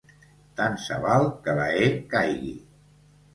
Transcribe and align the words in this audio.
Tant 0.59 0.77
se 0.85 0.97
val 1.03 1.25
que 1.43 1.55
la 1.59 1.67
e 1.83 1.85
caigui. 2.15 2.55